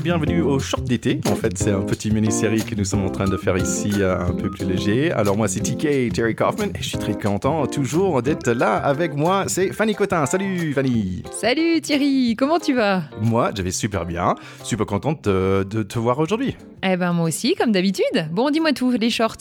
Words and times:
et 0.00 0.02
bienvenue 0.02 0.42
au 0.42 0.58
Short 0.58 0.84
d'été. 0.84 1.20
En 1.30 1.34
fait, 1.34 1.56
c'est 1.56 1.70
un 1.70 1.80
petit 1.80 2.10
mini-série 2.10 2.64
que 2.64 2.74
nous 2.74 2.84
sommes 2.84 3.04
en 3.04 3.10
train 3.10 3.26
de 3.26 3.36
faire 3.36 3.56
ici, 3.56 3.90
euh, 3.98 4.18
un 4.18 4.32
peu 4.32 4.50
plus 4.50 4.64
léger. 4.64 5.10
Alors 5.12 5.36
moi, 5.36 5.48
c'est 5.48 5.60
TK, 5.60 6.12
Terry 6.12 6.34
Kaufman, 6.34 6.68
et 6.74 6.82
je 6.82 6.88
suis 6.88 6.98
très 6.98 7.14
content 7.14 7.66
toujours 7.66 8.22
d'être 8.22 8.50
là 8.50 8.76
avec 8.76 9.14
moi. 9.14 9.44
C'est 9.46 9.72
Fanny 9.72 9.94
Cotin. 9.94 10.26
Salut 10.26 10.72
Fanny 10.72 11.22
Salut 11.32 11.80
Thierry, 11.80 12.36
comment 12.36 12.58
tu 12.58 12.74
vas? 12.74 13.04
Moi, 13.20 13.50
je 13.56 13.62
vais 13.62 13.70
super 13.70 14.06
bien. 14.06 14.34
Super 14.62 14.86
contente 14.86 15.24
de, 15.24 15.66
de 15.68 15.82
te 15.82 15.98
voir 15.98 16.18
aujourd'hui. 16.18 16.56
Eh 16.82 16.96
ben 16.96 17.12
moi 17.12 17.26
aussi, 17.28 17.54
comme 17.54 17.72
d'habitude. 17.72 18.04
Bon, 18.32 18.50
dis-moi 18.50 18.72
tout, 18.72 18.90
les 18.92 19.10
shorts. 19.10 19.36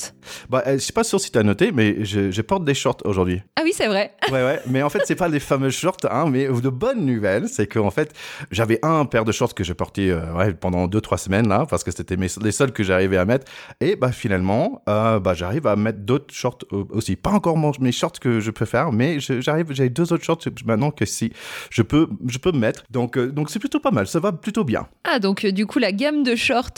Bah, 0.50 0.64
euh, 0.68 0.74
je 0.74 0.78
suis 0.80 0.94
pas 0.94 1.04
sûr 1.04 1.20
si 1.20 1.32
tu 1.32 1.38
as 1.38 1.44
noté, 1.44 1.72
mais 1.72 2.04
je, 2.04 2.32
je 2.32 2.42
porte 2.42 2.66
des 2.66 2.74
shorts 2.74 2.98
aujourd'hui. 3.06 3.42
Ah 3.56 3.62
oui, 3.64 3.72
c'est 3.74 3.88
vrai. 3.88 4.14
Ouais, 4.32 4.44
ouais. 4.44 4.60
Mais 4.68 4.84
en 4.84 4.90
fait, 4.90 5.02
c'est 5.06 5.16
pas 5.16 5.28
les 5.28 5.40
fameux 5.40 5.70
shorts, 5.70 5.98
hein, 6.10 6.26
mais 6.30 6.48
de 6.48 6.70
bonnes 6.70 7.06
nouvelles, 7.06 7.48
c'est 7.48 7.68
qu'en 7.68 7.92
fait, 7.92 8.14
j'avais 8.52 8.80
un 8.84 9.06
paire 9.06 9.26
de 9.26 9.32
shorts 9.32 9.54
que 9.56 9.64
je 9.64 9.74
portais 9.74 10.10
euh, 10.10 10.34
ouais, 10.34 10.54
pendant 10.54 10.88
2-3 10.88 11.18
semaines, 11.18 11.48
là, 11.48 11.66
parce 11.70 11.84
que 11.84 11.92
c'était 11.92 12.18
mes- 12.18 12.28
les 12.42 12.52
seuls 12.52 12.72
que 12.72 12.84
j'arrivais 12.84 13.18
à 13.18 13.26
mettre. 13.26 13.46
Et 13.82 13.96
bah, 13.96 14.12
finalement, 14.12 14.82
euh, 14.90 15.20
bah, 15.20 15.34
j'arrive 15.34 15.68
à 15.68 15.76
mettre 15.76 16.00
d'autres 16.00 16.34
shorts 16.34 16.60
euh, 16.74 16.84
aussi. 16.92 17.16
Pas 17.16 17.32
encore 17.32 17.58
mes 17.80 17.92
shorts 17.92 18.20
que 18.20 18.40
je 18.40 18.52
peux 18.52 18.66
faire, 18.66 18.92
mais 18.92 19.20
j'arrive, 19.20 19.68
j'ai 19.72 19.90
deux 19.90 20.12
autres 20.14 20.24
shorts 20.24 20.40
maintenant 20.66 20.92
que 20.92 21.06
si 21.06 21.32
je 21.70 21.82
peux, 21.82 22.08
je 22.28 22.38
peux 22.38 22.52
me 22.52 22.60
mettre. 22.60 22.84
Donc, 22.90 23.18
donc 23.18 23.50
c'est 23.50 23.60
plutôt 23.60 23.80
pas 23.80 23.92
mal. 23.92 24.08
Ça 24.08 24.20
va 24.20 24.32
plutôt 24.32 24.64
bien. 24.64 24.88
Ah, 25.04 25.20
donc 25.20 25.46
du 25.46 25.66
coup, 25.66 25.80
la 25.80 25.92
gamme 25.92 26.24
de 26.24 26.36
shorts 26.36 26.72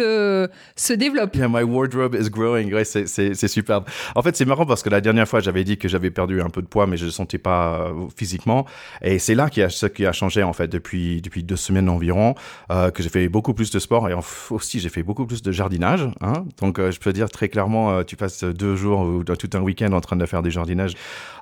euh, 0.00 0.48
se 0.76 0.92
développe. 0.92 1.36
Yeah, 1.36 1.48
my 1.48 1.62
wardrobe 1.62 2.14
is 2.14 2.30
growing. 2.30 2.72
Ouais, 2.72 2.84
c'est, 2.84 3.34
superbe. 3.48 3.84
En 4.14 4.22
fait, 4.22 4.36
c'est 4.36 4.44
marrant 4.44 4.66
parce 4.66 4.82
que 4.82 4.88
la 4.88 5.00
dernière 5.00 5.28
fois, 5.28 5.40
j'avais 5.40 5.64
dit 5.64 5.78
que 5.78 5.88
j'avais 5.88 6.10
perdu 6.10 6.40
un 6.40 6.50
peu 6.50 6.62
de 6.62 6.66
poids, 6.66 6.86
mais 6.86 6.96
je 6.96 7.06
ne 7.06 7.10
sentais 7.10 7.38
pas 7.38 7.88
euh, 7.88 8.06
physiquement. 8.16 8.66
Et 9.02 9.18
c'est 9.18 9.34
là 9.34 9.48
qu'il 9.50 9.62
y 9.62 9.64
a 9.64 9.70
ce 9.70 9.86
qui 9.86 10.06
a 10.06 10.12
changé, 10.12 10.42
en 10.42 10.52
fait, 10.52 10.68
depuis, 10.68 11.20
depuis 11.22 11.42
deux 11.42 11.56
semaines 11.56 11.88
environ, 11.88 12.34
euh, 12.70 12.90
que 12.90 13.02
j'ai 13.02 13.08
fait 13.08 13.28
beaucoup 13.28 13.54
plus 13.54 13.70
de 13.70 13.78
sport 13.78 14.08
et 14.08 14.14
aussi 14.50 14.80
j'ai 14.80 14.88
fait 14.88 15.02
beaucoup 15.02 15.26
plus 15.26 15.42
de 15.42 15.52
jardinage. 15.52 16.08
Hein. 16.20 16.44
Donc, 16.60 16.78
euh, 16.78 16.90
je 16.90 17.00
peux 17.00 17.12
dire 17.12 17.30
très 17.30 17.48
clairement, 17.48 18.04
tu 18.04 18.16
passes 18.16 18.44
deux 18.44 18.76
jours 18.76 19.00
ou 19.00 19.24
tout 19.24 19.50
un 19.54 19.60
week-end 19.60 19.92
en 19.92 20.00
train 20.00 20.16
de 20.16 20.26
faire 20.26 20.42
des 20.42 20.50
jardinages. 20.50 20.94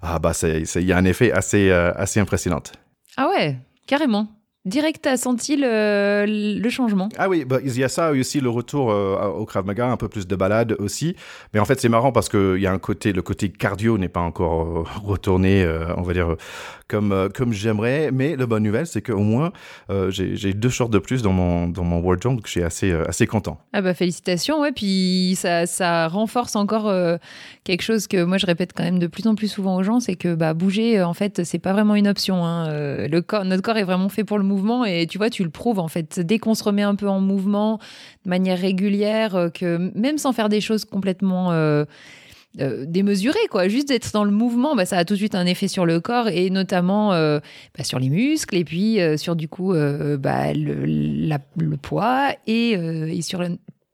Ah, 0.03 0.19
bah, 0.19 0.33
il 0.43 0.85
y 0.85 0.93
a 0.93 0.97
un 0.97 1.05
effet 1.05 1.33
assez, 1.33 1.71
assez 1.71 2.21
impressionnant. 2.21 2.63
Ah 3.17 3.29
ouais, 3.29 3.59
carrément. 3.87 4.38
Direct, 4.69 5.01
t'as 5.03 5.17
senti 5.17 5.57
le, 5.57 6.27
le 6.27 6.71
changement. 6.71 7.09
Ah 7.17 7.29
oui, 7.29 7.45
bah, 7.45 7.59
il 7.65 7.77
y 7.79 7.83
a 7.85 7.89
ça 7.89 8.11
aussi 8.11 8.41
le 8.41 8.51
retour 8.51 8.91
euh, 8.91 9.17
au 9.29 9.47
Krav 9.47 9.65
Maga, 9.65 9.89
un 9.89 9.97
peu 9.97 10.09
plus 10.09 10.27
de 10.27 10.37
balade 10.37 10.77
aussi. 10.79 11.17
Mais 11.55 11.61
en 11.61 11.65
fait, 11.65 11.81
c'est 11.81 11.89
marrant 11.89 12.13
parce 12.13 12.29
qu'il 12.29 12.59
y 12.59 12.67
a 12.67 12.73
un 12.73 12.79
côté, 12.79 13.13
le 13.15 13.23
côté 13.23 13.49
cardio 13.49 13.97
n'est 13.97 14.11
pas 14.11 14.21
encore 14.21 14.63
euh, 14.63 14.85
retourné, 15.03 15.63
euh, 15.63 15.95
on 15.97 16.03
va 16.03 16.13
dire, 16.13 16.37
comme, 16.87 17.31
comme 17.35 17.53
j'aimerais. 17.53 18.11
Mais 18.13 18.37
la 18.37 18.45
bonne 18.47 18.63
nouvelle, 18.63 18.87
c'est 18.87 19.01
qu'au 19.01 19.19
moins, 19.21 19.53
j'ai 20.11 20.53
deux 20.53 20.69
shorts 20.69 20.91
de 20.91 20.99
plus 20.99 21.23
dans 21.23 21.33
mon, 21.33 21.67
dans 21.69 21.85
mon 21.85 22.01
wardrobe, 22.01 22.37
donc 22.37 22.47
je 22.47 22.51
suis 22.51 22.63
assez, 22.63 22.93
assez 22.93 23.27
content. 23.27 23.59
Ah 23.73 23.81
bah 23.81 23.95
félicitations, 23.95 24.61
ouais, 24.61 24.73
puis 24.73 25.35
ça, 25.37 25.67
ça 25.67 26.09
renforce 26.09 26.57
encore 26.57 26.93
quelque 27.65 27.83
chose 27.83 28.07
que 28.07 28.23
moi 28.25 28.37
je 28.39 28.47
répète 28.47 28.73
quand 28.75 28.85
même 28.85 28.99
de 28.99 29.07
plus 29.07 29.27
en 29.27 29.35
plus 29.35 29.49
souvent 29.49 29.77
aux 29.77 29.83
gens, 29.83 30.01
c'est 30.01 30.17
que 30.17 30.35
bah, 30.35 30.53
bouger, 30.55 31.03
en 31.03 31.15
fait, 31.15 31.45
c'est 31.45 31.59
pas 31.59 31.73
vraiment 31.73 31.95
une 31.95 32.09
option. 32.09 32.45
hein. 32.45 32.69
Le 32.69 33.21
corps, 33.21 33.45
notre 33.45 33.63
corps 33.63 33.79
est 33.79 33.85
vraiment 33.85 34.09
fait 34.09 34.25
pour 34.25 34.37
le 34.39 34.45
mouvement 34.45 34.58
et 34.85 35.07
tu 35.07 35.19
vois, 35.19 35.31
tu 35.31 35.45
le 35.45 35.51
prouves 35.51 35.79
en 35.79 35.89
fait. 35.89 36.21
Dès 36.21 36.39
qu'on 36.39 36.55
se 36.55 36.65
remet 36.65 36.83
un 36.83 36.95
peu 36.95 37.09
en 37.09 37.21
mouvement 37.21 37.79
de 38.25 38.31
manière 38.31 38.59
régulière, 38.59 39.37
euh, 39.37 39.49
que 39.49 39.91
même 39.95 40.19
sans 40.19 40.33
faire 40.33 40.49
des 40.49 40.61
choses 40.61 40.85
complètement... 40.85 41.53
euh, 41.53 41.85
euh, 42.61 42.87
démesurées, 42.89 43.47
quoi. 43.51 43.69
Juste 43.69 43.89
d'être 43.89 44.11
dans 44.13 44.25
le 44.25 44.31
mouvement, 44.31 44.75
bah, 44.75 44.87
ça 44.87 44.97
a 44.97 45.05
tout 45.05 45.15
de 45.15 45.19
suite 45.19 45.35
un 45.35 45.45
effet 45.47 45.69
sur 45.69 45.85
le 45.85 46.01
corps 46.01 46.29
et 46.29 46.51
notamment 46.51 47.11
bah, 47.11 47.85
sur 47.85 47.99
les 47.99 48.09
muscles 48.09 48.57
et 48.57 48.65
puis 48.65 48.99
sur 49.17 49.37
du 49.37 49.49
coup 49.49 49.75
bah, 50.19 50.53
le, 50.55 51.37
le 51.57 51.77
poids 51.77 52.31
et, 52.47 52.71
et 52.71 53.23
sur 53.23 53.45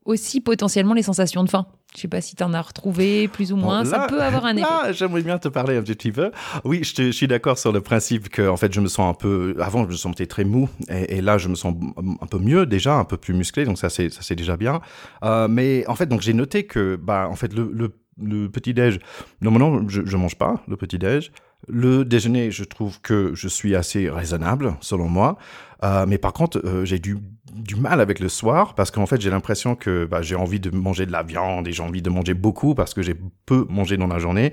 aussi 0.05 0.41
potentiellement 0.41 0.95
les 0.95 1.03
sensations 1.03 1.43
de 1.43 1.51
faim. 1.51 1.67
Je 1.97 2.01
sais 2.01 2.09
pas 2.09 2.21
si 2.21 2.35
tu 2.35 2.43
en 2.43 2.53
as 2.55 2.61
retrouvé 2.61 3.29
plus 3.29 3.53
ou 3.53 3.57
moins, 3.57 3.85
Bon, 3.85 3.89
ça 3.91 4.07
peut 4.09 4.21
avoir 4.21 4.47
un 4.47 4.57
effet. 4.57 4.63
Là, 4.69 4.91
j'aimerais 4.93 5.23
bien 5.23 5.39
te 5.39 5.47
parler 5.49 5.77
un 5.77 5.83
petit 5.83 6.11
peu. 6.11 6.33
Oui, 6.65 6.83
je, 6.83 6.93
te- 6.95 7.03
je 7.03 7.11
suis 7.13 7.29
d'accord 7.29 7.57
sur 7.57 7.71
le 7.71 7.81
principe 7.81 8.29
que, 8.31 8.49
en 8.49 8.57
fait, 8.57 8.73
je 8.73 8.81
me 8.81 8.89
sens 8.89 9.09
un 9.11 9.15
peu. 9.15 9.55
Avant, 9.61 9.85
je 9.85 9.89
me 9.91 9.97
sentais 9.97 10.27
très 10.27 10.43
mou, 10.45 10.69
et, 10.89 11.19
et 11.19 11.21
là, 11.21 11.39
je 11.39 11.49
me 11.49 11.55
sens 11.55 11.75
un 12.21 12.27
peu 12.27 12.39
mieux 12.39 12.67
déjà, 12.67 12.95
un 12.97 13.05
peu 13.05 13.17
plus 13.17 13.33
musclé, 13.33 13.65
donc 13.65 13.79
ça, 13.79 13.91
c'est 13.91 14.11
ça, 14.11 14.23
c'est 14.23 14.35
déjà 14.35 14.57
bien. 14.57 14.81
Euh, 15.23 15.47
mais 15.47 15.85
en 15.87 15.95
fait, 15.95 16.07
donc 16.07 16.21
j'ai 16.21 16.35
noté 16.35 16.67
que, 16.67 16.97
bah, 16.97 17.29
en 17.31 17.37
fait, 17.37 17.53
le, 17.55 17.71
le, 17.73 17.93
le 18.21 18.49
petit 18.49 18.75
déj. 18.75 18.99
Normalement, 19.41 19.89
je, 19.89 20.03
je 20.05 20.17
mange 20.17 20.35
pas 20.37 20.63
le 20.67 20.77
petit 20.77 20.99
déj. 20.99 21.31
Le 21.69 22.05
déjeuner, 22.05 22.51
je 22.51 22.65
trouve 22.65 23.01
que 23.01 23.31
je 23.35 23.49
suis 23.49 23.75
assez 23.75 24.11
raisonnable, 24.11 24.75
selon 24.81 25.09
moi. 25.09 25.39
Euh, 25.83 26.07
mais 26.07 26.19
par 26.19 26.33
contre, 26.33 26.61
euh, 26.65 26.85
j'ai 26.85 26.99
du, 26.99 27.19
du 27.53 27.77
mal 27.77 28.01
avec 28.01 28.21
le 28.21 28.29
soir 28.29 28.75
parce 28.75 28.91
qu'en 28.91 29.07
fait, 29.07 29.21
j'ai 29.21 29.31
l'impression 29.31 29.75
que 29.75 30.07
bah, 30.07 30.23
j'ai 30.23 30.37
envie 30.37 30.61
de 30.61 30.71
manger 30.71 31.07
de 31.07 31.13
la 31.13 31.23
viande 31.23 31.67
et 31.69 31.73
j'ai 31.73 31.83
envie 31.83 32.03
de 32.03 32.11
manger 32.11 32.35
beaucoup 32.35 32.75
parce 32.75 32.95
que 32.95 33.03
j'ai 33.03 33.17
peu 33.47 33.67
mangé 33.69 33.97
dans 33.97 34.07
la 34.07 34.19
journée. 34.19 34.53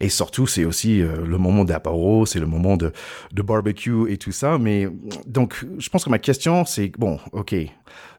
Et 0.00 0.08
surtout, 0.08 0.46
c'est 0.46 0.64
aussi 0.64 1.02
euh, 1.02 1.24
le 1.26 1.38
moment 1.38 1.64
d'apéro, 1.64 2.24
c'est 2.24 2.38
le 2.38 2.46
moment 2.46 2.76
de, 2.76 2.92
de 3.32 3.42
barbecue 3.42 4.10
et 4.10 4.16
tout 4.16 4.32
ça. 4.32 4.58
Mais 4.58 4.88
donc, 5.26 5.64
je 5.78 5.88
pense 5.90 6.04
que 6.04 6.10
ma 6.10 6.18
question, 6.18 6.64
c'est 6.64 6.92
bon, 6.96 7.18
ok. 7.32 7.54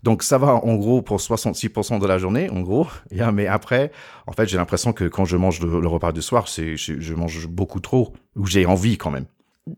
Donc, 0.03 0.23
ça 0.23 0.37
va 0.37 0.55
en 0.55 0.75
gros 0.75 1.01
pour 1.01 1.17
66% 1.17 1.99
de 1.99 2.07
la 2.07 2.17
journée, 2.17 2.49
en 2.49 2.61
gros. 2.61 2.87
Mais 3.33 3.47
après, 3.47 3.91
en 4.27 4.33
fait, 4.33 4.47
j'ai 4.47 4.57
l'impression 4.57 4.91
que 4.91 5.05
quand 5.05 5.25
je 5.25 5.37
mange 5.37 5.61
le, 5.61 5.87
repas 5.87 6.11
du 6.11 6.21
soir, 6.21 6.47
c'est 6.47 6.75
je 6.75 7.13
mange 7.13 7.47
beaucoup 7.47 7.79
trop 7.79 8.13
ou 8.35 8.45
j'ai 8.45 8.65
envie 8.65 8.97
quand 8.97 9.11
même. 9.11 9.25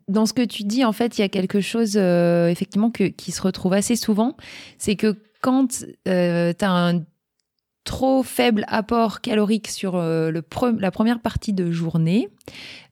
Dans 0.08 0.26
ce 0.26 0.34
que 0.34 0.46
tu 0.46 0.64
dis, 0.64 0.84
en 0.86 0.92
fait, 0.92 1.18
il 1.18 1.22
y 1.22 1.24
a 1.24 1.30
quelque 1.30 1.62
chose 1.62 1.94
euh, 1.96 2.50
effectivement 2.50 2.92
qui 2.92 3.32
se 3.32 3.42
retrouve 3.42 3.74
assez 3.74 3.96
souvent. 3.96 4.36
C'est 4.78 4.96
que 4.96 5.16
quand 5.42 5.68
tu 6.06 6.12
as 6.12 6.70
un 6.70 7.02
trop 7.84 8.22
faible 8.22 8.64
apport 8.68 9.22
calorique 9.22 9.68
sur 9.68 9.96
euh, 9.96 10.30
le 10.30 10.42
pre- 10.42 10.78
la 10.78 10.92
première 10.92 11.20
partie 11.20 11.52
de 11.52 11.72
journée, 11.72 12.30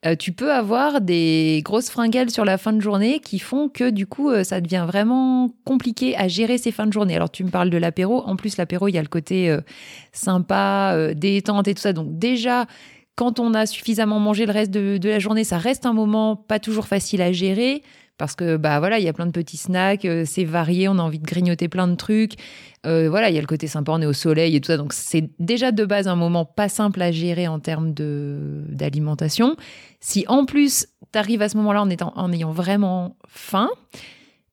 euh, 0.08 0.16
tu 0.16 0.32
peux 0.32 0.52
avoir 0.52 1.00
des 1.00 1.62
grosses 1.64 1.92
fringales 1.92 2.32
sur 2.32 2.44
la 2.44 2.58
fin 2.58 2.74
de 2.74 2.80
journée 2.80 3.20
qui 3.20 3.38
font 3.38 3.70
que 3.70 3.92
du 3.92 4.08
coup, 4.08 4.32
euh, 4.32 4.44
ça 4.44 4.62
devient 4.62 4.86
vraiment 4.88 5.54
compliqué 5.64 6.18
à 6.18 6.28
gérer 6.28 6.58
ces 6.58 6.72
fins 6.72 6.88
de 6.88 6.94
journée. 6.94 7.16
Alors, 7.16 7.30
tu 7.30 7.44
me 7.44 7.52
parles 7.52 7.70
de 7.70 7.78
l'apéro. 7.78 8.24
En 8.26 8.36
plus, 8.36 8.58
l'apéro, 8.58 8.88
il 8.88 8.96
y 8.96 8.98
a 8.98 9.04
le 9.04 9.08
côté 9.08 9.52
euh, 9.52 9.62
sympa, 10.12 10.94
euh, 10.96 11.14
détente 11.14 11.68
et 11.68 11.76
tout 11.76 11.82
ça. 11.82 11.94
Donc, 11.94 12.18
déjà, 12.18 12.66
quand 13.20 13.42
on 13.42 13.54
a 13.54 13.66
suffisamment 13.66 14.18
mangé 14.18 14.46
le 14.46 14.54
reste 14.54 14.72
de, 14.72 14.98
la 15.10 15.20
journée, 15.20 15.44
ça 15.44 15.58
reste 15.58 15.86
un 15.86 15.92
moment 15.92 16.38
pas 16.38 16.58
toujours 16.58 16.88
facile 16.88 17.22
à 17.22 17.34
gérer. 17.34 17.84
Parce 18.18 18.34
que 18.34 18.56
bah 18.56 18.80
voilà, 18.80 18.98
il 18.98 19.04
y 19.04 19.10
a 19.10 19.14
plein 19.14 19.26
de 19.26 19.32
petits 19.32 19.58
snacks, 19.58 20.06
euh, 20.06 20.24
c'est 20.26 20.46
varié, 20.46 20.88
on 20.88 20.98
a 21.00 21.02
envie 21.02 21.20
de 21.20 21.26
grignoter 21.26 21.68
plein 21.68 21.90
de 21.90 21.96
trucs. 21.96 22.36
Euh, 22.86 23.10
voilà, 23.10 23.30
il 23.30 23.36
y 23.36 23.38
a 23.38 23.42
le 23.42 23.48
côté 23.48 23.68
sympa, 23.68 23.92
on 23.92 24.02
est 24.02 24.06
au 24.06 24.14
soleil 24.14 24.56
et 24.56 24.62
tout 24.62 24.68
ça. 24.68 24.78
Donc 24.78 24.94
c'est 24.94 25.30
déjà 25.38 25.74
de 25.74 25.84
base 25.84 26.08
un 26.08 26.16
moment 26.16 26.46
pas 26.46 26.70
simple 26.70 27.02
à 27.02 27.12
gérer 27.12 27.50
en 27.50 27.60
termes 27.60 27.94
de 27.94 28.64
d'alimentation. 28.70 29.58
Si 30.00 30.24
en 30.30 30.46
plus 30.46 30.88
tu 31.12 31.20
arrives 31.20 31.42
à 31.42 31.50
ce 31.50 31.58
moment-là 31.58 31.82
en 31.82 31.90
étant 31.90 32.14
en 32.16 32.32
ayant 32.32 32.52
vraiment 32.54 33.18
faim, 33.28 33.70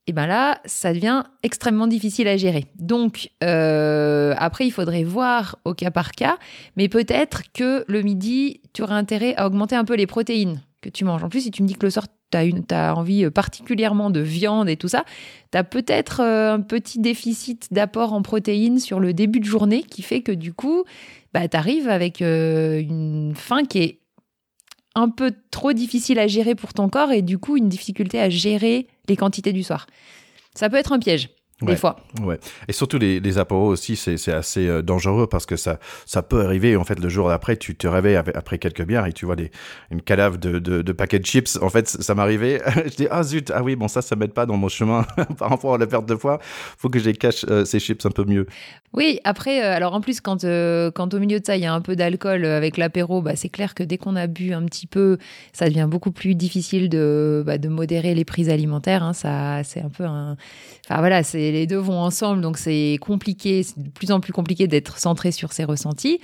et 0.07 0.13
ben 0.13 0.27
là, 0.27 0.61
ça 0.65 0.93
devient 0.93 1.25
extrêmement 1.43 1.87
difficile 1.87 2.29
à 2.29 2.37
gérer. 2.37 2.67
Donc 2.79 3.31
euh, 3.43 4.35
après, 4.39 4.67
il 4.67 4.71
faudrait 4.71 5.03
voir 5.03 5.59
au 5.65 5.75
cas 5.75 5.91
par 5.91 6.13
cas, 6.13 6.39
mais 6.77 6.89
peut-être 6.89 7.43
que 7.53 7.85
le 7.89 8.03
midi, 8.03 8.61
tu 8.73 8.83
aurais 8.83 8.95
intérêt 8.95 9.35
à 9.37 9.47
augmenter 9.47 9.75
un 9.75 9.85
peu 9.85 9.97
les 9.97 10.07
protéines 10.07 10.63
que 10.81 10.89
tu 10.89 11.05
manges. 11.05 11.25
En 11.25 11.29
plus, 11.29 11.41
si 11.41 11.51
tu 11.51 11.63
me 11.63 11.69
dis 11.69 11.75
que 11.75 11.85
le 11.85 11.91
soir, 11.91 12.07
tu 12.31 12.39
as, 12.75 12.95
envie 12.95 13.29
particulièrement 13.31 14.11
de 14.11 14.21
viande 14.21 14.69
et 14.69 14.77
tout 14.77 14.89
ça, 14.89 15.05
tu 15.51 15.59
as 15.59 15.65
peut-être 15.65 16.21
euh, 16.21 16.55
un 16.55 16.61
petit 16.61 17.01
déficit 17.01 17.73
d'apport 17.73 18.13
en 18.13 18.23
protéines 18.23 18.79
sur 18.79 19.01
le 19.01 19.13
début 19.13 19.41
de 19.41 19.45
journée 19.45 19.83
qui 19.83 20.03
fait 20.03 20.23
que 20.23 20.33
du 20.33 20.53
coup, 20.53 20.85
bah, 21.35 21.49
tu 21.49 21.57
arrives 21.57 21.89
avec 21.89 22.23
euh, 22.23 22.81
une 22.81 23.35
faim 23.35 23.65
qui 23.65 23.79
est 23.79 24.01
un 24.97 25.11
peu 25.11 25.33
trop 25.51 25.73
difficile 25.73 26.19
à 26.19 26.27
gérer 26.27 26.55
pour 26.55 26.73
ton 26.73 26.89
corps 26.89 27.13
et 27.13 27.23
du 27.23 27.39
coup 27.39 27.57
une 27.57 27.69
difficulté 27.69 28.19
à 28.19 28.31
gérer 28.31 28.89
les 29.09 29.17
quantités 29.17 29.53
du 29.53 29.63
soir. 29.63 29.87
Ça 30.55 30.71
peut 30.71 30.77
être 30.77 30.93
un 30.93 30.99
piège. 30.99 31.29
Des 31.63 31.69
Ouais. 31.69 31.77
fois. 31.77 31.97
Ouais. 32.23 32.39
Et 32.69 32.73
surtout 32.75 32.99
les, 32.99 33.19
les 33.19 33.39
apéros 33.39 33.69
aussi, 33.69 33.97
c'est 33.97 34.31
assez 34.33 34.69
euh, 34.69 34.83
dangereux 34.83 35.27
parce 35.27 35.47
que 35.47 35.57
ça, 35.57 35.79
ça 36.05 36.23
peut 36.23 36.45
arriver. 36.45 36.77
En 36.77 36.85
fait, 36.85 36.99
le 37.01 37.09
jour 37.09 37.29
d'après, 37.29 37.57
tu 37.57 37.75
te 37.75 37.87
réveilles 37.87 38.17
avec- 38.17 38.37
après 38.37 38.59
quelques 38.59 38.85
bières 38.85 39.07
et 39.07 39.15
tu 39.15 39.25
vois 39.25 39.37
des, 39.37 39.51
une 39.91 40.03
cadavre 40.03 40.37
de, 40.37 40.59
de, 40.59 40.83
de 40.83 40.93
paquets 40.93 41.19
de 41.19 41.25
chips. 41.25 41.57
En 41.63 41.71
fait, 41.71 41.89
ça 41.89 42.15
m'arrivait. 42.15 42.61
je 42.85 42.95
dis, 42.97 43.07
ah 43.11 43.23
zut, 43.23 43.51
ah 43.55 43.63
oui, 43.63 43.75
bon, 43.75 43.89
ça, 43.89 44.03
ça 44.03 44.17
m'aide 44.17 44.33
pas 44.35 44.45
dans 44.45 44.59
mon 44.59 44.69
chemin 44.69 45.07
par 45.39 45.49
rapport 45.49 45.75
à 45.75 45.79
la 45.79 45.87
perte 45.87 46.05
de 46.07 46.15
poids. 46.15 46.41
Faut 46.43 46.91
que 46.91 46.99
je 46.99 47.07
les 47.07 47.15
cache 47.15 47.47
euh, 47.49 47.65
ces 47.65 47.79
chips 47.81 48.05
un 48.05 48.11
peu 48.11 48.25
mieux. 48.25 48.47
Oui, 48.93 49.19
après, 49.25 49.65
euh, 49.65 49.75
alors 49.75 49.95
en 49.95 50.03
plus, 50.03 50.21
quand, 50.21 50.43
quand 50.43 51.15
au 51.15 51.19
milieu 51.19 51.41
de 51.41 51.47
ça, 51.47 51.57
il 51.57 51.63
y 51.63 51.67
a 51.67 51.73
un 51.73 51.81
peu 51.81 51.97
d'alcool 51.97 52.45
avec 52.45 52.77
l'apéro, 52.77 53.23
bah, 53.23 53.35
c'est 53.35 53.49
clair 53.49 53.75
que 53.75 53.83
dès 53.83 53.97
qu'on 53.97 54.15
a 54.17 54.27
bu 54.27 54.53
un 54.53 54.65
petit 54.67 54.87
peu, 54.87 55.17
ça 55.55 55.67
devient 55.69 55.87
beaucoup 55.91 56.13
plus 56.13 56.35
difficile 56.35 56.91
de, 56.91 57.43
bah, 57.47 57.57
de 57.57 57.69
modérer 57.69 58.15
les 58.15 58.25
prises 58.27 58.51
alimentaires. 58.51 59.03
hein. 59.03 59.15
ça, 59.15 59.63
c'est 59.65 59.81
un 59.81 59.89
peu 59.89 60.05
un. 60.05 60.37
Enfin 60.89 60.99
voilà, 61.01 61.23
c'est 61.23 61.46
les 61.53 61.67
deux 61.67 61.77
vont 61.77 61.99
ensemble, 61.99 62.41
donc 62.41 62.59
c'est 62.59 62.99
compliqué, 63.01 63.63
c'est 63.63 63.83
de 63.83 63.89
plus 63.89 64.11
en 64.11 64.21
plus 64.21 64.33
compliqué 64.33 64.67
d'être 64.67 64.99
centré 64.99 65.33
sur 65.33 65.53
ses 65.53 65.65
ressentis. 65.65 66.21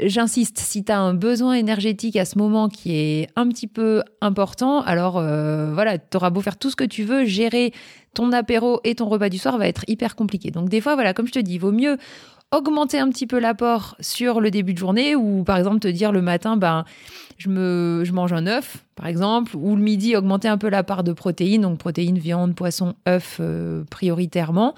J'insiste, 0.00 0.58
si 0.58 0.82
tu 0.82 0.90
as 0.90 0.98
un 0.98 1.14
besoin 1.14 1.54
énergétique 1.54 2.16
à 2.16 2.24
ce 2.24 2.36
moment 2.36 2.68
qui 2.68 2.96
est 2.96 3.28
un 3.36 3.48
petit 3.48 3.68
peu 3.68 4.02
important, 4.20 4.80
alors 4.80 5.18
euh, 5.18 5.72
voilà, 5.72 5.98
tu 5.98 6.16
auras 6.16 6.30
beau 6.30 6.40
faire 6.40 6.58
tout 6.58 6.68
ce 6.68 6.74
que 6.74 6.84
tu 6.84 7.04
veux, 7.04 7.24
gérer 7.24 7.72
ton 8.12 8.32
apéro 8.32 8.80
et 8.82 8.96
ton 8.96 9.08
repas 9.08 9.28
du 9.28 9.38
soir 9.38 9.56
va 9.56 9.68
être 9.68 9.84
hyper 9.86 10.16
compliqué. 10.16 10.50
Donc 10.50 10.68
des 10.68 10.80
fois, 10.80 10.94
voilà, 10.94 11.14
comme 11.14 11.28
je 11.28 11.32
te 11.32 11.38
dis, 11.38 11.54
il 11.54 11.58
vaut 11.58 11.70
mieux 11.70 11.96
augmenter 12.54 12.98
un 12.98 13.08
petit 13.10 13.26
peu 13.26 13.38
l'apport 13.38 13.96
sur 14.00 14.40
le 14.40 14.50
début 14.50 14.72
de 14.72 14.78
journée 14.78 15.16
ou 15.16 15.44
par 15.44 15.56
exemple 15.56 15.80
te 15.80 15.88
dire 15.88 16.12
le 16.12 16.22
matin, 16.22 16.56
ben, 16.56 16.84
je, 17.36 17.48
me, 17.48 18.02
je 18.04 18.12
mange 18.12 18.32
un 18.32 18.46
œuf, 18.46 18.84
par 18.94 19.06
exemple, 19.06 19.56
ou 19.56 19.76
le 19.76 19.82
midi, 19.82 20.16
augmenter 20.16 20.48
un 20.48 20.58
peu 20.58 20.68
la 20.68 20.84
part 20.84 21.04
de 21.04 21.12
protéines, 21.12 21.62
donc 21.62 21.78
protéines, 21.78 22.18
viande, 22.18 22.54
poisson, 22.54 22.94
œufs 23.08 23.38
euh, 23.40 23.84
prioritairement, 23.90 24.74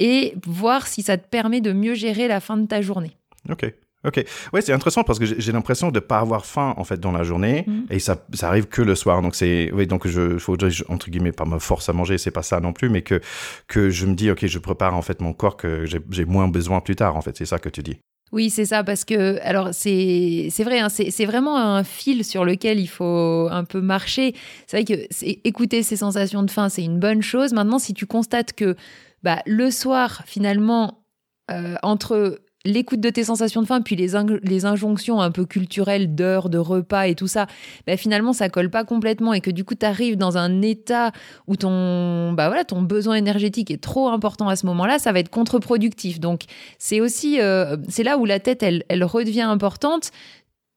et 0.00 0.34
voir 0.44 0.86
si 0.86 1.02
ça 1.02 1.16
te 1.16 1.28
permet 1.28 1.60
de 1.60 1.72
mieux 1.72 1.94
gérer 1.94 2.28
la 2.28 2.40
fin 2.40 2.56
de 2.56 2.66
ta 2.66 2.82
journée. 2.82 3.16
Ok. 3.48 3.72
Ok, 4.04 4.22
ouais, 4.52 4.60
c'est 4.60 4.72
intéressant 4.72 5.02
parce 5.02 5.18
que 5.18 5.24
j'ai 5.24 5.52
l'impression 5.52 5.90
de 5.90 5.98
pas 6.00 6.18
avoir 6.18 6.44
faim 6.46 6.74
en 6.76 6.84
fait 6.84 7.00
dans 7.00 7.12
la 7.12 7.22
journée 7.24 7.64
Mhm. 7.66 7.86
et 7.90 7.98
ça, 7.98 8.16
ça 8.34 8.48
arrive 8.48 8.66
que 8.66 8.82
le 8.82 8.94
soir. 8.94 9.22
Donc 9.22 9.34
c'est, 9.34 9.70
oui, 9.72 9.86
donc 9.86 10.06
je, 10.06 10.38
faudrait 10.38 10.70
je- 10.70 10.84
entre 10.88 11.10
guillemets 11.10 11.32
pas 11.32 11.44
me 11.46 11.58
force 11.58 11.88
à 11.88 11.92
manger, 11.92 12.18
c'est 12.18 12.30
pas 12.30 12.42
ça 12.42 12.60
non 12.60 12.72
plus, 12.72 12.88
mais 12.90 13.02
que 13.02 13.20
que 13.66 13.90
je 13.90 14.06
me 14.06 14.14
dis 14.14 14.30
ok, 14.30 14.46
je 14.46 14.58
prépare 14.58 14.94
en 14.94 15.02
fait 15.02 15.20
mon 15.20 15.32
corps 15.32 15.56
que 15.56 15.84
j'ai 15.86 16.24
moins 16.24 16.48
besoin 16.48 16.80
plus 16.80 16.96
tard 16.96 17.16
en 17.16 17.20
fait. 17.22 17.36
C'est 17.36 17.46
ça 17.46 17.58
que 17.58 17.68
tu 17.68 17.82
dis. 17.82 17.96
Oui, 18.32 18.50
c'est 18.50 18.64
ça, 18.64 18.82
parce 18.82 19.04
que, 19.04 19.38
alors, 19.42 19.68
c'est 19.72 20.48
vrai, 20.64 20.80
hein, 20.80 20.88
c'est 20.88 21.24
vraiment 21.24 21.56
un 21.56 21.84
fil 21.84 22.24
sur 22.24 22.44
lequel 22.44 22.80
il 22.80 22.88
faut 22.88 23.46
un 23.50 23.62
peu 23.62 23.80
marcher. 23.80 24.34
C'est 24.66 24.78
vrai 24.82 24.84
que 24.84 25.06
écouter 25.46 25.84
ces 25.84 25.96
sensations 25.96 26.42
de 26.42 26.50
faim, 26.50 26.68
c'est 26.68 26.82
une 26.82 26.98
bonne 26.98 27.22
chose. 27.22 27.52
Maintenant, 27.52 27.78
si 27.78 27.94
tu 27.94 28.06
constates 28.06 28.52
que 28.52 28.74
bah, 29.22 29.40
le 29.46 29.70
soir, 29.70 30.22
finalement, 30.26 31.04
euh, 31.52 31.76
entre 31.84 32.40
l'écoute 32.64 33.00
de 33.00 33.10
tes 33.10 33.24
sensations 33.24 33.62
de 33.62 33.66
faim, 33.66 33.82
puis 33.82 33.96
les, 33.96 34.12
les 34.42 34.64
injonctions 34.64 35.20
un 35.20 35.30
peu 35.30 35.44
culturelles 35.44 36.14
d'heures, 36.14 36.48
de 36.48 36.58
repas 36.58 37.04
et 37.04 37.14
tout 37.14 37.26
ça, 37.26 37.46
bah, 37.86 37.96
finalement, 37.96 38.32
ça 38.32 38.48
colle 38.48 38.70
pas 38.70 38.84
complètement 38.84 39.32
et 39.32 39.40
que 39.40 39.50
du 39.50 39.64
coup, 39.64 39.74
tu 39.74 39.84
arrives 39.84 40.16
dans 40.16 40.38
un 40.38 40.62
état 40.62 41.12
où 41.46 41.56
ton, 41.56 42.32
bah, 42.32 42.48
voilà, 42.48 42.64
ton 42.64 42.82
besoin 42.82 43.16
énergétique 43.16 43.70
est 43.70 43.82
trop 43.82 44.08
important 44.08 44.48
à 44.48 44.56
ce 44.56 44.66
moment-là, 44.66 44.98
ça 44.98 45.12
va 45.12 45.20
être 45.20 45.30
contre-productif. 45.30 46.20
Donc, 46.20 46.42
c'est 46.78 47.00
aussi, 47.00 47.40
euh, 47.40 47.76
c'est 47.88 48.02
là 48.02 48.18
où 48.18 48.24
la 48.24 48.40
tête, 48.40 48.62
elle, 48.62 48.84
elle 48.88 49.04
redevient 49.04 49.42
importante. 49.42 50.10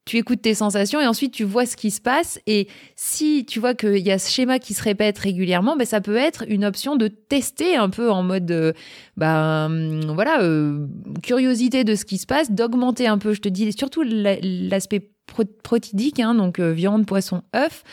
Tu 0.08 0.16
écoutes 0.16 0.40
tes 0.40 0.54
sensations 0.54 1.02
et 1.02 1.06
ensuite 1.06 1.34
tu 1.34 1.44
vois 1.44 1.66
ce 1.66 1.76
qui 1.76 1.90
se 1.90 2.00
passe. 2.00 2.40
Et 2.46 2.66
si 2.96 3.44
tu 3.44 3.60
vois 3.60 3.74
qu'il 3.74 3.98
y 3.98 4.10
a 4.10 4.18
ce 4.18 4.30
schéma 4.32 4.58
qui 4.58 4.72
se 4.72 4.82
répète 4.82 5.18
régulièrement, 5.18 5.76
ben, 5.76 5.84
ça 5.84 6.00
peut 6.00 6.16
être 6.16 6.44
une 6.48 6.64
option 6.64 6.96
de 6.96 7.08
tester 7.08 7.76
un 7.76 7.90
peu 7.90 8.10
en 8.10 8.22
mode, 8.22 8.50
euh, 8.50 8.72
ben, 9.18 10.00
voilà, 10.14 10.40
euh, 10.40 10.86
curiosité 11.22 11.84
de 11.84 11.94
ce 11.94 12.06
qui 12.06 12.16
se 12.16 12.24
passe, 12.24 12.50
d'augmenter 12.50 13.06
un 13.06 13.18
peu, 13.18 13.34
je 13.34 13.42
te 13.42 13.50
dis, 13.50 13.70
surtout 13.72 14.02
la- 14.02 14.40
l'aspect 14.40 15.10
pro- 15.26 15.44
protidique, 15.44 16.20
hein, 16.20 16.34
donc 16.34 16.58
euh, 16.58 16.72
viande, 16.72 17.04
poisson, 17.04 17.42
œuf, 17.54 17.84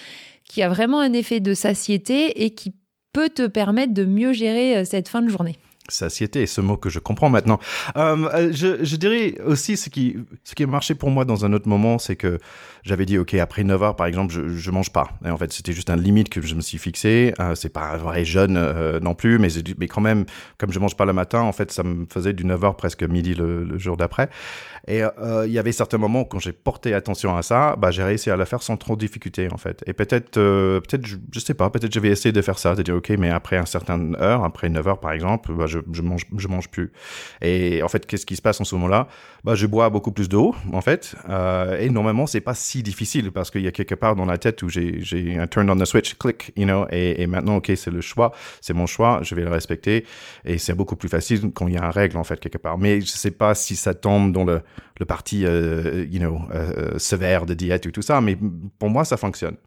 qui 0.48 0.62
a 0.62 0.70
vraiment 0.70 1.02
un 1.02 1.12
effet 1.12 1.42
de 1.42 1.54
satiété 1.54 2.46
et 2.46 2.52
qui 2.52 2.72
peut 3.12 3.28
te 3.28 3.46
permettre 3.46 3.94
de 3.94 4.06
mieux 4.06 4.32
gérer 4.32 4.78
euh, 4.78 4.86
cette 4.86 5.10
fin 5.10 5.22
de 5.22 5.28
journée. 5.28 5.58
Satiété, 5.88 6.48
ce 6.48 6.62
mot 6.62 6.78
que 6.78 6.90
je 6.90 7.00
comprends 7.00 7.30
maintenant. 7.30 7.60
Euh, 7.96 8.28
euh, 8.34 8.52
je, 8.52 8.96
dirais 8.96 9.36
aussi 9.46 9.78
ce 9.78 9.90
qui, 9.90 10.16
ce 10.44 10.56
qui 10.56 10.64
a 10.64 10.68
marché 10.68 10.96
pour 10.96 11.12
moi 11.12 11.26
dans 11.26 11.46
un 11.46 11.54
autre 11.54 11.68
moment, 11.68 12.00
c'est 12.00 12.16
que 12.16 12.40
j'avais 12.82 13.06
dit, 13.06 13.18
OK, 13.18 13.36
après 13.36 13.64
9 13.64 13.84
heures, 13.84 13.96
par 13.96 14.08
exemple, 14.08 14.34
je, 14.34 14.48
je 14.48 14.72
mange 14.72 14.92
pas. 14.92 15.10
Et 15.26 15.30
en 15.30 15.38
fait, 15.38 15.54
c'était 15.54 15.74
juste 15.74 15.90
un 15.90 15.96
limite 15.96 16.30
que 16.30 16.42
je 16.42 16.56
me 16.56 16.62
suis 16.62 16.78
fixé. 16.80 17.34
Euh, 17.40 17.54
c'est 17.54 17.70
pas 17.70 17.92
un 17.92 17.98
vrai 17.98 18.26
jeûne 18.26 18.58
euh, 18.58 19.00
non 19.00 19.14
plus, 19.14 19.38
mais, 19.38 19.50
mais 19.78 19.88
quand 19.88 20.02
même, 20.02 20.26
comme 20.58 20.72
je 20.72 20.80
mange 20.80 20.96
pas 20.96 21.06
le 21.06 21.14
matin, 21.14 21.42
en 21.42 21.52
fait, 21.52 21.72
ça 21.72 21.84
me 21.84 22.06
faisait 22.12 22.34
du 22.34 22.46
9 22.46 22.64
heures 22.64 22.76
presque 22.76 23.04
midi 23.04 23.36
le, 23.36 23.78
jour 23.78 23.98
d'après. 23.98 24.30
Et 24.88 25.02
il 25.46 25.52
y 25.52 25.60
avait 25.60 25.72
certains 25.72 25.98
moments 25.98 26.22
où, 26.22 26.26
quand 26.26 26.40
j'ai 26.40 26.54
porté 26.54 26.94
attention 26.94 27.36
à 27.36 27.42
ça, 27.42 27.76
bah, 27.76 27.92
j'ai 27.92 28.04
réussi 28.04 28.30
à 28.30 28.38
le 28.38 28.46
faire 28.46 28.62
sans 28.62 28.78
trop 28.78 28.96
de 28.96 29.00
difficulté, 29.00 29.50
en 29.52 29.58
fait. 29.58 29.84
Et 29.88 29.94
peut-être, 29.94 30.32
peut-être, 30.34 31.06
je, 31.06 31.18
je 31.32 31.40
sais 31.40 31.56
pas, 31.56 31.70
peut-être 31.72 31.94
je 31.94 32.00
vais 32.00 32.10
essayer 32.10 32.32
de 32.32 32.42
faire 32.42 32.60
ça, 32.60 32.76
de 32.76 32.84
dire, 32.84 32.96
OK, 32.96 33.10
mais 33.18 33.32
après 33.32 33.58
un 33.58 33.66
certain 33.66 34.14
heure, 34.16 34.44
après 34.44 34.70
9 34.70 34.88
heures, 34.88 35.00
par 35.00 35.12
exemple, 35.12 35.52
bah, 35.54 35.66
je, 35.66 35.75
je 35.92 36.02
mange, 36.02 36.26
je 36.38 36.48
mange 36.48 36.70
plus. 36.70 36.92
Et 37.42 37.82
en 37.84 37.88
fait, 37.88 38.06
qu'est-ce 38.06 38.26
qui 38.26 38.36
se 38.36 38.42
passe 38.42 38.60
en 38.62 38.64
ce 38.64 38.76
moment-là? 38.76 39.08
Bah, 39.44 39.56
je 39.56 39.68
bois 39.68 39.90
beaucoup 39.90 40.12
plus 40.12 40.30
d'eau, 40.30 40.56
en 40.74 40.82
fait. 40.82 41.16
Euh, 41.30 41.80
et 41.80 41.90
normalement, 41.90 42.26
c'est 42.28 42.42
pas 42.42 42.54
si 42.54 42.84
difficile 42.84 43.32
parce 43.32 43.52
qu'il 43.52 43.62
y 43.62 43.68
a 43.68 43.72
quelque 43.72 43.96
part 43.96 44.16
dans 44.16 44.26
la 44.26 44.38
tête 44.38 44.62
où 44.64 44.70
j'ai, 44.70 45.38
un 45.38 45.48
turn 45.48 45.70
on 45.70 45.78
the 45.78 45.86
switch, 45.86 46.16
click, 46.16 46.52
you 46.56 46.66
know, 46.66 46.86
et, 46.92 47.28
maintenant, 47.28 47.58
OK, 47.58 47.72
c'est 47.76 47.92
le 47.92 48.02
choix, 48.02 48.32
c'est 48.62 48.74
mon 48.74 48.86
choix, 48.86 49.20
je 49.24 49.36
vais 49.36 49.44
le 49.44 49.52
respecter. 49.52 50.06
Et 50.46 50.58
c'est 50.58 50.74
beaucoup 50.74 50.96
plus 50.96 51.10
facile 51.10 51.52
quand 51.54 51.68
il 51.68 51.76
y 51.76 51.78
a 51.78 51.84
un 51.84 51.92
règle, 51.92 52.18
en 52.18 52.24
fait, 52.24 52.40
quelque 52.40 52.58
part. 52.58 52.78
Mais 52.78 53.02
je 53.02 53.08
sais 53.08 53.32
pas 53.32 53.56
si 53.56 53.76
ça 53.76 53.94
tombe 53.94 54.32
dans 54.32 54.46
le, 54.46 54.62
le 55.00 55.06
parti, 55.06 55.46
euh, 55.46 56.06
you 56.10 56.20
know, 56.20 56.40
euh, 56.54 56.98
sévère 56.98 57.46
de 57.46 57.54
diète 57.54 57.86
ou 57.86 57.92
tout 57.92 58.02
ça, 58.02 58.22
mais 58.22 58.38
pour 58.80 58.90
moi, 58.90 59.06
ça 59.06 59.18
fonctionne. 59.18 59.58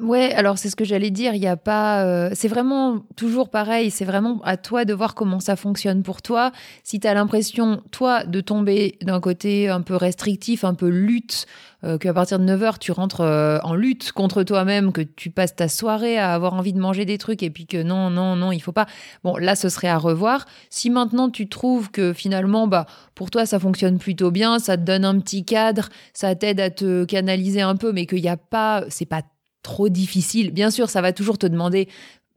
Ouais, 0.00 0.32
alors 0.34 0.58
c'est 0.58 0.70
ce 0.70 0.76
que 0.76 0.84
j'allais 0.84 1.10
dire. 1.10 1.34
Il 1.34 1.42
y 1.42 1.46
a 1.46 1.56
pas, 1.56 2.04
euh, 2.04 2.30
c'est 2.34 2.48
vraiment 2.48 3.00
toujours 3.16 3.50
pareil. 3.50 3.90
C'est 3.90 4.04
vraiment 4.04 4.40
à 4.44 4.56
toi 4.56 4.84
de 4.84 4.92
voir 4.92 5.14
comment 5.14 5.40
ça 5.40 5.56
fonctionne 5.56 6.02
pour 6.02 6.22
toi. 6.22 6.52
Si 6.82 7.00
tu 7.00 7.06
as 7.06 7.14
l'impression, 7.14 7.82
toi, 7.90 8.24
de 8.24 8.40
tomber 8.40 8.96
d'un 9.02 9.20
côté 9.20 9.68
un 9.68 9.80
peu 9.80 9.96
restrictif, 9.96 10.64
un 10.64 10.74
peu 10.74 10.88
lutte, 10.88 11.46
euh, 11.84 11.98
qu'à 11.98 12.14
partir 12.14 12.38
de 12.38 12.44
9h, 12.44 12.78
tu 12.78 12.92
rentres 12.92 13.20
euh, 13.20 13.58
en 13.62 13.74
lutte 13.74 14.12
contre 14.12 14.42
toi-même, 14.42 14.92
que 14.92 15.02
tu 15.02 15.30
passes 15.30 15.54
ta 15.54 15.68
soirée 15.68 16.16
à 16.18 16.32
avoir 16.32 16.54
envie 16.54 16.72
de 16.72 16.80
manger 16.80 17.04
des 17.04 17.18
trucs 17.18 17.42
et 17.42 17.50
puis 17.50 17.66
que 17.66 17.82
non, 17.82 18.08
non, 18.08 18.36
non, 18.36 18.52
il 18.52 18.60
faut 18.60 18.72
pas. 18.72 18.86
Bon, 19.22 19.36
là, 19.36 19.54
ce 19.54 19.68
serait 19.68 19.88
à 19.88 19.98
revoir. 19.98 20.46
Si 20.70 20.88
maintenant 20.88 21.28
tu 21.28 21.48
trouves 21.48 21.90
que 21.90 22.12
finalement, 22.12 22.66
bah, 22.66 22.86
pour 23.14 23.30
toi, 23.30 23.44
ça 23.44 23.58
fonctionne 23.58 23.98
plutôt 23.98 24.30
bien, 24.30 24.58
ça 24.58 24.76
te 24.78 24.82
donne 24.82 25.04
un 25.04 25.18
petit 25.20 25.44
cadre, 25.44 25.90
ça 26.14 26.34
t'aide 26.34 26.60
à 26.60 26.70
te 26.70 27.04
canaliser 27.04 27.60
un 27.60 27.76
peu, 27.76 27.92
mais 27.92 28.06
qu'il 28.06 28.22
n'y 28.22 28.28
a 28.28 28.38
pas, 28.38 28.84
c'est 28.88 29.06
pas 29.06 29.22
trop 29.64 29.88
difficile. 29.88 30.52
Bien 30.52 30.70
sûr, 30.70 30.88
ça 30.88 31.00
va 31.00 31.12
toujours 31.12 31.38
te 31.38 31.46
demander 31.46 31.88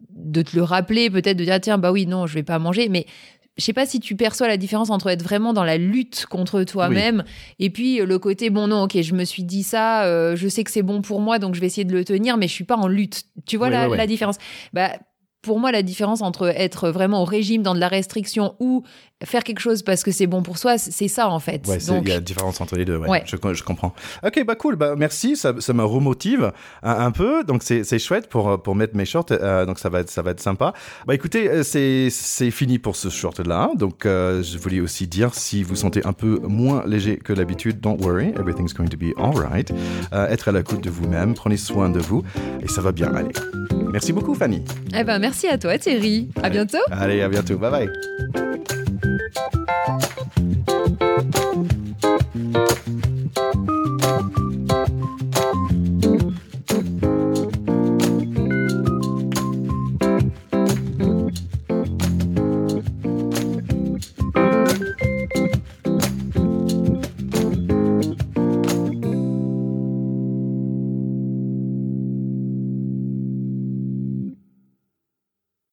de 0.10 0.42
te 0.42 0.56
le 0.56 0.64
rappeler, 0.64 1.12
peut-être 1.12 1.38
de 1.38 1.44
dire 1.44 1.60
tiens 1.62 1.78
bah 1.78 1.92
oui 1.92 2.06
non 2.08 2.26
je 2.28 2.34
vais 2.34 2.44
pas 2.44 2.58
manger, 2.60 2.88
mais 2.90 3.06
je 3.58 3.64
sais 3.64 3.74
pas 3.74 3.88
si 3.88 4.00
tu 4.00 4.16
perçois 4.16 4.48
la 4.48 4.58
différence 4.58 4.92
entre 4.92 5.08
être 5.10 5.24
vraiment 5.24 5.52
dans 5.52 5.64
la 5.64 5.78
lutte 5.78 6.28
contre 6.28 6.64
toi-même 6.64 7.24
et 7.58 7.72
puis 7.72 8.00
euh, 8.00 8.06
le 8.06 8.20
côté 8.20 8.52
bon 8.52 8.68
non 8.68 8.84
ok 8.84 9.02
je 9.02 9.16
me 9.16 9.26
suis 9.26 9.44
dit 9.44 9.64
ça, 9.64 10.06
euh, 10.06 10.36
je 10.36 10.48
sais 10.48 10.64
que 10.64 10.70
c'est 10.70 10.84
bon 10.84 11.02
pour 11.02 11.20
moi 11.22 11.40
donc 11.40 11.56
je 11.56 11.60
vais 11.60 11.66
essayer 11.66 11.84
de 11.86 11.94
le 11.94 12.06
tenir 12.06 12.38
mais 12.38 12.48
je 12.48 12.54
suis 12.54 12.64
pas 12.64 12.78
en 12.78 12.88
lutte. 12.88 13.24
Tu 13.48 13.58
vois 13.58 13.72
la, 13.72 13.88
la 13.88 14.08
différence? 14.08 14.38
Bah 14.74 14.92
pour 15.42 15.60
moi, 15.60 15.72
la 15.72 15.82
différence 15.84 16.22
entre 16.22 16.48
être 16.48 16.90
vraiment 16.90 17.22
au 17.22 17.26
régime 17.26 17.62
dans 17.64 17.74
de 17.76 17.80
la 17.80 17.88
restriction 17.88 18.56
ou 18.60 18.84
faire 19.24 19.44
quelque 19.44 19.60
chose 19.60 19.82
parce 19.84 20.04
que 20.04 20.12
c'est 20.12 20.28
bon 20.28 20.44
pour 20.44 20.58
soi, 20.58 20.78
c'est 20.78 21.08
ça 21.08 21.30
en 21.30 21.40
fait. 21.40 21.66
Ouais, 21.68 21.78
Donc, 21.88 22.04
il 22.06 22.10
y 22.10 22.12
a 22.12 22.18
une 22.18 22.24
différence 22.24 22.60
entre 22.62 22.76
les 22.76 22.86
deux. 22.86 22.98
Ouais, 22.98 23.08
Ouais. 23.10 23.24
Je, 23.26 23.38
je 23.54 23.64
comprends. 23.64 23.94
Ok, 24.26 24.44
bah 24.46 24.56
cool. 24.56 24.76
Bah 24.76 24.96
merci, 24.98 25.36
ça, 25.36 25.54
ça 25.60 25.74
me 25.74 25.84
remotive 25.84 26.52
un, 26.84 26.92
un 27.06 27.12
peu. 27.12 27.44
Donc 27.44 27.64
c'est 27.64 28.00
chouette 28.00 28.28
pour 28.30 28.62
pour 28.62 28.76
mettre 28.76 28.96
mes 28.96 29.06
shorts. 29.06 29.26
euh, 29.32 29.66
donc 29.66 29.80
ça 29.80 29.90
va 29.90 30.02
être 30.02 30.10
ça 30.10 30.22
va 30.22 30.32
être 30.32 30.40
sympa. 30.42 30.74
Bah 31.06 31.16
écoutez, 31.16 31.50
euh, 31.50 31.64
c'est 31.64 32.10
c'est 32.12 32.52
fini 32.52 32.78
pour 32.80 32.96
ce 32.96 33.10
short 33.10 33.40
là. 33.40 33.70
Donc 33.76 34.06
euh, 34.06 34.44
je 34.44 34.58
voulais 34.58 34.80
aussi 34.82 35.08
dire 35.08 35.34
si 35.34 35.64
vous 35.64 35.76
sentez 35.76 36.06
un 36.06 36.14
peu 36.14 36.40
moins 36.44 36.84
léger 36.86 37.18
que 37.18 37.34
d'habitude, 37.34 37.80
don't 37.80 38.02
worry, 38.04 38.30
everything's 38.40 38.74
going 38.74 38.90
to 38.90 38.98
be 38.98 39.14
alright. 39.18 39.72
Euh, 40.14 40.28
être 40.28 40.50
à 40.50 40.52
l'écoute 40.52 40.84
de 40.84 40.90
vous-même, 40.90 41.34
prenez 41.36 41.58
soin 41.58 41.90
de 41.90 42.00
vous 42.00 42.24
et 42.62 42.68
ça 42.68 42.82
va 42.82 42.92
bien 42.92 43.14
aller. 43.16 43.32
Merci 43.98 44.14
beaucoup, 44.14 44.36
Fanny. 44.36 44.64
eh 44.96 45.04
ben 45.04 45.18
merci 45.18 45.48
à 45.48 45.58
toi 45.58 45.76
Thierry. 45.80 46.30
À 46.36 46.46
Allez. 46.46 46.54
bientôt. 46.58 46.78
Allez, 46.92 47.22
à 47.24 47.30
bientôt. 47.30 47.58
Bye 47.58 47.72
bye. 47.72 49.67